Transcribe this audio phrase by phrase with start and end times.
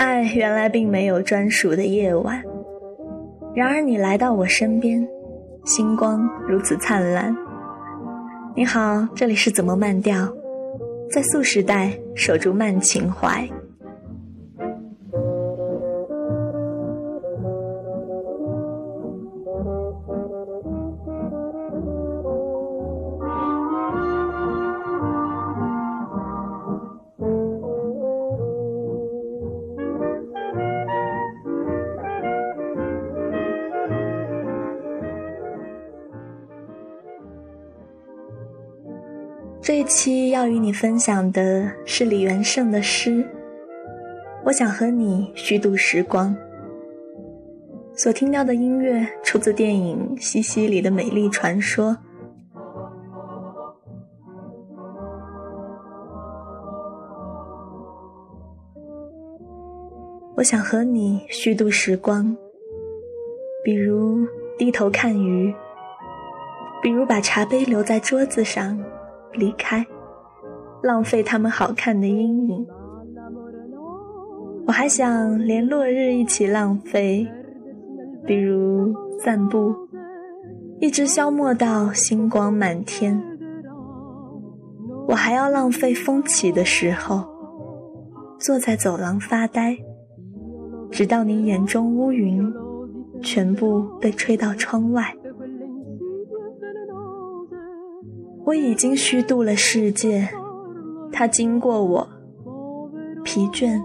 [0.00, 2.42] 爱原来并没有专属的夜晚，
[3.54, 5.06] 然而你来到我身边，
[5.66, 7.36] 星光如此灿烂。
[8.56, 10.26] 你好，这里是怎么慢调？
[11.12, 13.46] 在素时代守住慢情怀。
[39.62, 43.22] 这一期要与你分享的是李元胜的诗。
[44.42, 46.34] 我想和你虚度时光。
[47.94, 51.90] 所听到的音乐出自电影《西西里的美丽传说》。
[60.36, 62.34] 我想和你虚度时光，
[63.62, 64.26] 比如
[64.56, 65.54] 低头看鱼，
[66.82, 68.82] 比如把茶杯留在桌子上。
[69.32, 69.86] 离开，
[70.82, 72.66] 浪费他们好看的阴影。
[74.66, 77.26] 我还想连落日一起浪费，
[78.26, 79.74] 比如散步，
[80.78, 83.20] 一直消磨到星光满天。
[85.08, 87.24] 我还要浪费风起的时候，
[88.38, 89.76] 坐在走廊发呆，
[90.90, 92.52] 直到你眼中乌云
[93.20, 95.12] 全部被吹到窗外。
[98.50, 100.28] 我已经虚度了世界，
[101.12, 102.08] 它经过我，
[103.22, 103.80] 疲倦，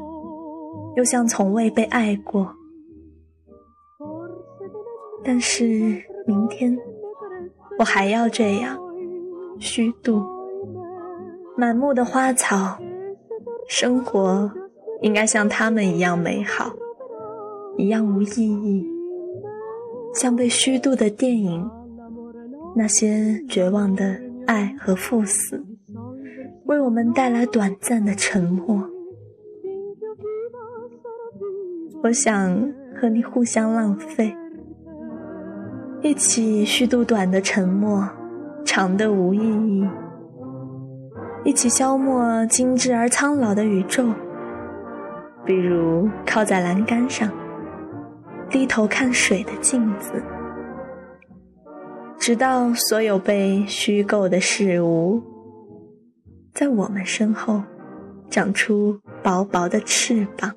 [0.95, 2.51] 又像从未被爱过。
[5.23, 6.75] 但是明天，
[7.77, 8.75] 我还要这样
[9.59, 10.23] 虚度。
[11.55, 12.79] 满目的花草，
[13.67, 14.51] 生活
[15.01, 16.73] 应该像他们一样美好，
[17.77, 18.83] 一样无意义，
[20.15, 21.69] 像被虚度的电影，
[22.75, 24.24] 那些绝望的。
[24.45, 25.63] 爱和赴死，
[26.65, 28.89] 为我们带来短暂的沉默。
[32.03, 34.35] 我想和你互相浪费，
[36.01, 38.07] 一起虚度短的沉默，
[38.63, 39.87] 长的无意义。
[41.43, 44.07] 一起消磨精致而苍老的宇宙，
[45.43, 47.31] 比如靠在栏杆上，
[48.49, 50.23] 低头看水的镜子。
[52.25, 55.21] 直到所有被虚构的事物
[56.55, 57.61] 在我们身后
[58.31, 60.51] 长出薄薄的翅膀。